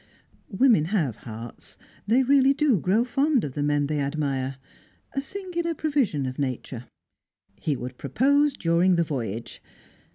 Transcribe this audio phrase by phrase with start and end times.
[0.49, 4.55] Women have "hearts"; they really do grow fond of the men they admire;
[5.13, 6.85] a singular provision of nature.
[7.57, 9.61] He would propose during the voyage.